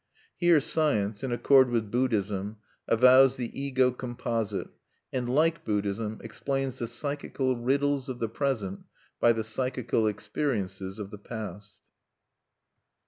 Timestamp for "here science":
0.35-1.23